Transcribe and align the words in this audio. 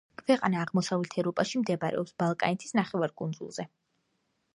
ქვეყანა 0.19 0.61
აღმოსავლეთ 0.61 1.17
ევროპაში, 1.23 1.61
მდებარეობს 1.63 2.15
ბალკანეთის 2.23 2.73
ნახევარკუნძულზე. 2.79 3.67